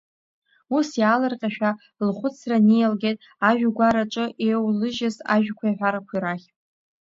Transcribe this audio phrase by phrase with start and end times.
[0.75, 1.71] Ус, иаалырҟьашәа,
[2.07, 3.17] лхәыцра ниалгеит
[3.49, 6.47] ажәгәараҿы еиулыжьыз ажәқәеи аҳәарақәеи рахь.